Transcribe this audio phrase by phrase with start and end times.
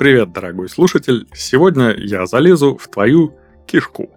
[0.00, 1.28] Привет, дорогой слушатель!
[1.34, 3.36] Сегодня я залезу в твою
[3.66, 4.08] кишку.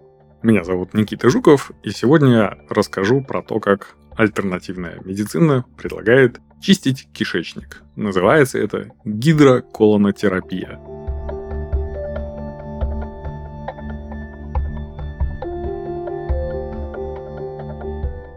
[0.42, 7.06] Меня зовут Никита Жуков, и сегодня я расскажу про то, как альтернативная медицина предлагает чистить
[7.12, 7.82] кишечник.
[7.96, 10.80] Называется это гидроколонотерапия.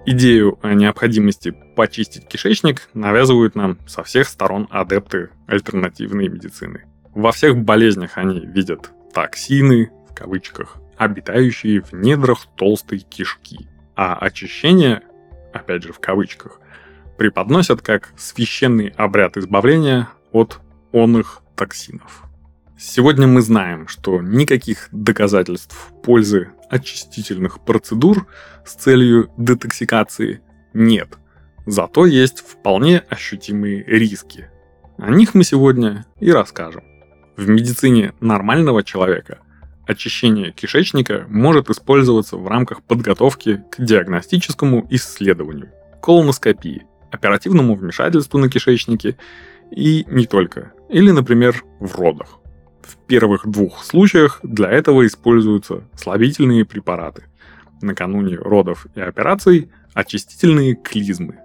[0.05, 6.83] Идею о необходимости почистить кишечник навязывают нам со всех сторон адепты альтернативной медицины.
[7.17, 13.67] Во всех болезнях они видят токсины, в кавычках, обитающие в недрах толстой кишки.
[13.95, 15.01] А очищение,
[15.51, 16.61] опять же в кавычках,
[17.17, 20.59] преподносят как священный обряд избавления от
[20.91, 22.21] онных токсинов.
[22.77, 28.27] Сегодня мы знаем, что никаких доказательств пользы очистительных процедур
[28.63, 30.41] с целью детоксикации
[30.75, 31.17] нет.
[31.65, 34.51] Зато есть вполне ощутимые риски.
[34.99, 36.83] О них мы сегодня и расскажем.
[37.37, 39.37] В медицине нормального человека
[39.85, 45.69] очищение кишечника может использоваться в рамках подготовки к диагностическому исследованию,
[46.01, 49.17] колоноскопии, оперативному вмешательству на кишечнике
[49.69, 52.39] и не только, или, например, в родах.
[52.81, 57.25] В первых двух случаях для этого используются слабительные препараты.
[57.83, 61.35] Накануне родов и операций очистительные клизмы.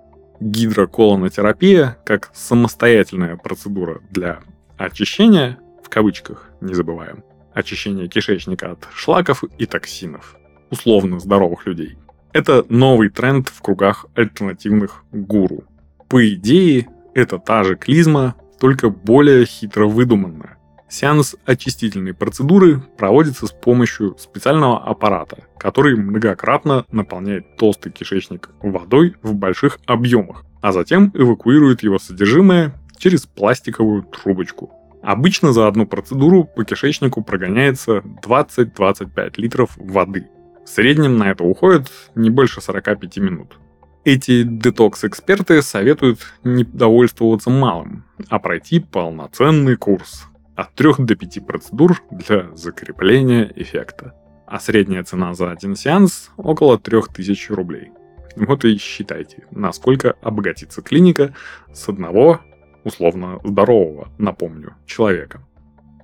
[0.41, 4.41] Гидроколонотерапия, как самостоятельная процедура для
[4.79, 5.59] очищения,
[5.93, 10.37] кавычках не забываем, очищения кишечника от шлаков и токсинов,
[10.71, 11.99] условно здоровых людей.
[12.33, 15.65] Это новый тренд в кругах альтернативных гуру.
[16.09, 20.57] По идее, это та же клизма, только более хитро выдуманная.
[20.89, 29.35] Сеанс очистительной процедуры проводится с помощью специального аппарата, который многократно наполняет толстый кишечник водой в
[29.35, 34.71] больших объемах, а затем эвакуирует его содержимое через пластиковую трубочку.
[35.03, 40.29] Обычно за одну процедуру по кишечнику прогоняется 20-25 литров воды.
[40.65, 43.59] В среднем на это уходит не больше 45 минут.
[44.05, 50.27] Эти детокс-эксперты советуют не довольствоваться малым, а пройти полноценный курс
[50.57, 54.15] от 3 до 5 процедур для закрепления эффекта.
[54.47, 57.91] А средняя цена за один сеанс около 3000 рублей.
[58.37, 61.35] Вот и считайте, насколько обогатится клиника
[61.73, 62.41] с одного,
[62.85, 65.43] условно здорового, напомню, человека.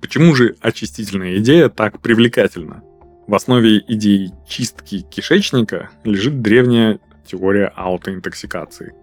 [0.01, 2.83] Почему же очистительная идея так привлекательна?
[3.27, 8.93] В основе идеи чистки кишечника лежит древняя теория аутоинтоксикации.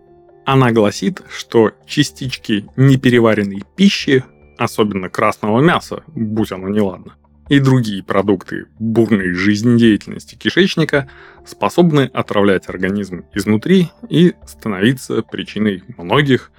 [0.45, 4.25] Она гласит, что частички непереваренной пищи
[4.59, 7.15] особенно красного мяса, будь оно неладно,
[7.49, 11.09] и другие продукты бурной жизнедеятельности кишечника
[11.45, 16.51] способны отравлять организм изнутри и становиться причиной многих,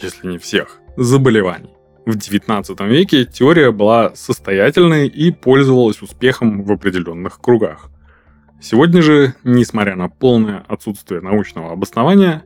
[0.00, 1.70] если не всех, заболеваний.
[2.06, 7.90] В XIX веке теория была состоятельной и пользовалась успехом в определенных кругах.
[8.60, 12.44] Сегодня же, несмотря на полное отсутствие научного обоснования,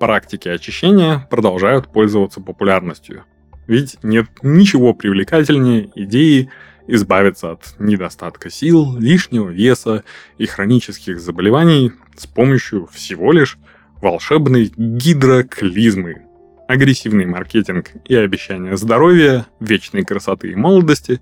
[0.00, 3.24] практики очищения продолжают пользоваться популярностью,
[3.66, 6.50] ведь нет ничего привлекательнее идеи
[6.86, 10.04] избавиться от недостатка сил, лишнего веса
[10.38, 13.58] и хронических заболеваний с помощью всего лишь
[14.00, 16.22] волшебной гидроклизмы.
[16.66, 21.20] Агрессивный маркетинг и обещания здоровья, вечной красоты и молодости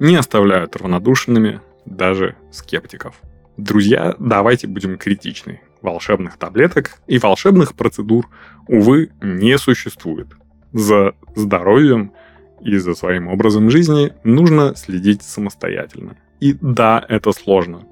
[0.00, 3.14] не оставляют равнодушными даже скептиков.
[3.56, 5.60] Друзья, давайте будем критичны.
[5.82, 8.28] Волшебных таблеток и волшебных процедур,
[8.66, 10.28] увы, не существует
[10.72, 12.12] за здоровьем
[12.60, 16.16] и за своим образом жизни нужно следить самостоятельно.
[16.40, 17.86] И да, это сложно.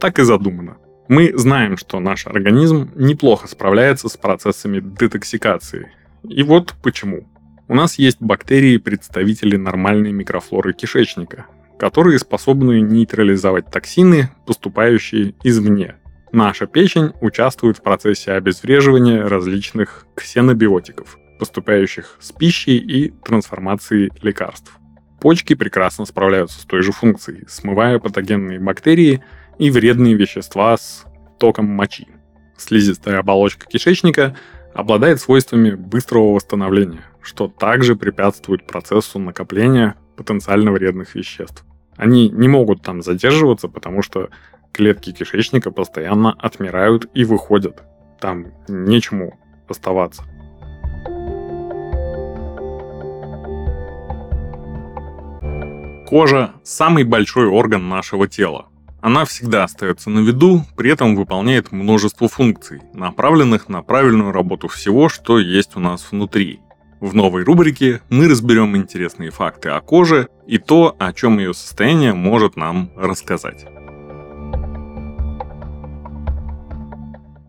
[0.00, 0.78] Так и задумано.
[1.06, 5.92] Мы знаем, что наш организм неплохо справляется с процессами детоксикации.
[6.28, 7.28] И вот почему.
[7.68, 11.46] У нас есть бактерии-представители нормальной микрофлоры кишечника,
[11.78, 15.96] которые способны нейтрализовать токсины, поступающие извне.
[16.32, 24.78] Наша печень участвует в процессе обезвреживания различных ксенобиотиков– поступающих с пищей и трансформацией лекарств.
[25.20, 29.22] Почки прекрасно справляются с той же функцией, смывая патогенные бактерии
[29.58, 31.04] и вредные вещества с
[31.38, 32.08] током мочи.
[32.56, 34.36] Слизистая оболочка кишечника
[34.74, 41.64] обладает свойствами быстрого восстановления, что также препятствует процессу накопления потенциально вредных веществ.
[41.96, 44.30] Они не могут там задерживаться, потому что
[44.72, 47.84] клетки кишечника постоянно отмирают и выходят.
[48.20, 49.38] Там нечему
[49.68, 50.24] оставаться.
[56.08, 58.66] Кожа– самый большой орган нашего тела.
[59.04, 65.10] Она всегда остается на виду, при этом выполняет множество функций, направленных на правильную работу всего,
[65.10, 66.60] что есть у нас внутри.
[67.00, 72.14] В новой рубрике мы разберем интересные факты о коже и то, о чем ее состояние
[72.14, 73.66] может нам рассказать.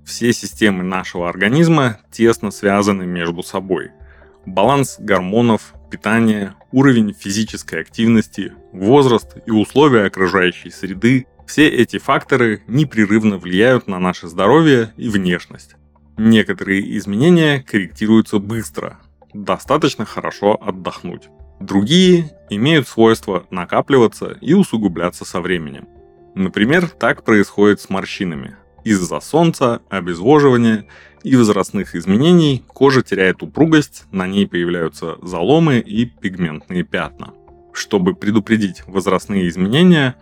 [0.06, 3.92] Все системы нашего организма тесно связаны между собой.
[4.46, 13.38] Баланс гормонов, питание, уровень физической активности, возраст и условия окружающей среды– все эти факторы непрерывно
[13.38, 15.76] влияют на наше здоровье и внешность.
[16.18, 19.00] Некоторые изменения корректируются быстро,
[19.34, 21.30] достаточно хорошо отдохнуть.
[21.60, 25.88] Другие имеют свойство накапливаться и усугубляться со временем.
[26.36, 28.58] Например, так происходит с морщинами.
[28.84, 30.86] Из-за солнца, обезвоживания
[31.24, 37.34] и возрастных изменений кожа теряет упругость, на ней появляются заломы и пигментные пятна.
[37.74, 40.16] Чтобы предупредить возрастные изменения,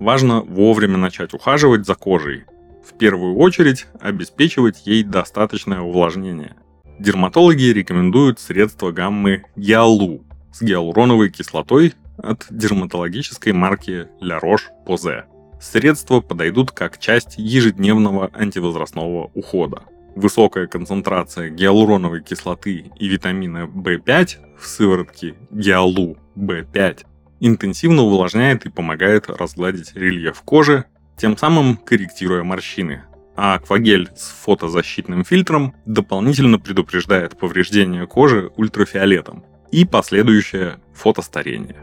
[0.00, 2.44] важно вовремя начать ухаживать за кожей.
[2.84, 6.56] В первую очередь обеспечивать ей достаточное увлажнение.
[6.98, 15.24] Дерматологи рекомендуют средства гаммы Гиалу с гиалуроновой кислотой от дерматологической марки La Roche-Posay.
[15.60, 19.82] Средства подойдут как часть ежедневного антивозрастного ухода.
[20.16, 27.06] Высокая концентрация гиалуроновой кислоты и витамина В5 в сыворотке Гиалу В5
[27.40, 30.84] интенсивно увлажняет и помогает разгладить рельеф кожи,
[31.16, 33.02] тем самым корректируя морщины.
[33.36, 41.76] А аквагель с фотозащитным фильтром дополнительно предупреждает повреждение кожи ультрафиолетом и последующее фотостарение.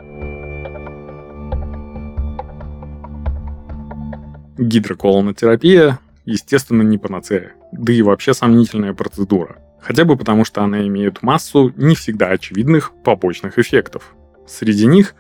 [4.58, 9.58] Гидроколонотерапия, естественно, не панацея, да и вообще сомнительная процедура.
[9.82, 14.16] Хотя бы потому, что она имеет массу не всегда очевидных побочных эффектов.
[14.48, 15.16] Среди них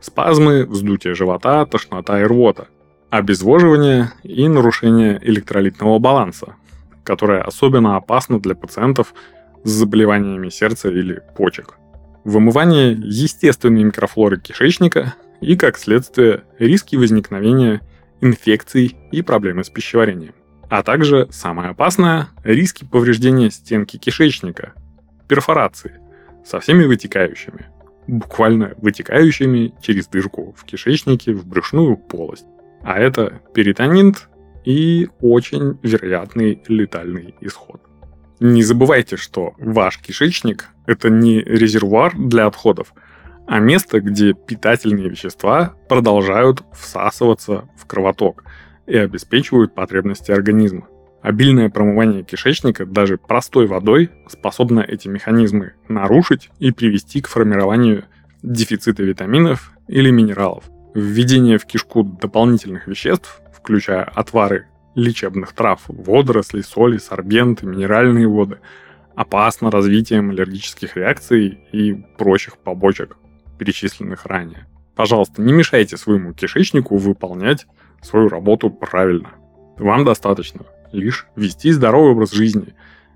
[0.00, 2.68] спазмы, вздутие живота, тошнота и рвота,
[3.10, 6.54] обезвоживание и нарушение электролитного баланса,
[7.04, 9.14] которое особенно опасно для пациентов
[9.64, 11.76] с заболеваниями сердца или почек.
[12.24, 17.80] Вымывание естественной микрофлоры кишечника и, как следствие, риски возникновения
[18.20, 20.34] инфекций и проблемы с пищеварением.
[20.68, 24.74] А также, самое опасное, риски повреждения стенки кишечника,
[25.26, 25.98] перфорации,
[26.44, 27.66] со всеми вытекающими,
[28.10, 32.46] буквально вытекающими через дырку в кишечнике в брюшную полость.
[32.82, 34.28] А это перитонит
[34.64, 37.80] и очень вероятный летальный исход.
[38.40, 42.94] Не забывайте, что ваш кишечник– это не резервуар для отходов–
[43.50, 48.44] а место, где питательные вещества продолжают всасываться в кровоток
[48.86, 50.86] и обеспечивают потребности организма.
[51.22, 58.04] Обильное промывание кишечника даже простой водой способно эти механизмы нарушить и привести к формированию
[58.42, 60.64] дефицита витаминов или минералов.
[60.94, 68.58] Введение в кишку дополнительных веществ, включая отвары лечебных трав, водорослей, соли, сорбенты, минеральные воды,
[69.14, 73.18] опасно развитием аллергических реакций и прочих побочек
[73.58, 74.66] перечисленных ранее.
[74.96, 77.66] Пожалуйста, не мешайте своему кишечнику выполнять
[78.00, 79.30] свою работу правильно.
[79.76, 82.74] Вам достаточно лишь вести здоровый образ жизни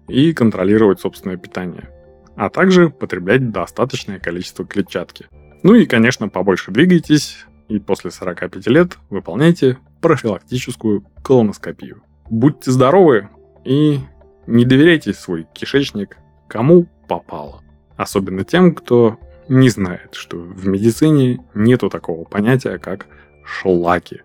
[0.09, 1.91] и контролировать собственное питание,
[2.37, 5.27] а также потреблять достаточное количество клетчатки.
[5.63, 12.03] Ну и, конечно, побольше двигайтесь и после 45 лет выполняйте профилактическую колоноскопию.
[12.29, 13.29] Будьте здоровы
[13.65, 14.01] и
[14.47, 17.63] не доверяйте свой кишечник кому попало.
[17.97, 23.07] Особенно тем, кто не знает, что в медицине нету такого понятия, как
[23.45, 24.23] шлаки.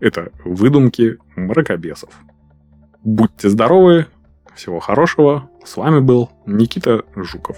[0.00, 2.10] Это выдумки мракобесов.
[3.02, 4.06] Будьте здоровы,
[4.54, 5.48] всего хорошего.
[5.64, 7.56] С вами был Никита Жуков.